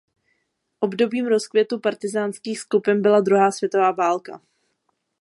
[0.79, 4.41] Obdobím rozkvětu partyzánských skupin byla druhá světová válka.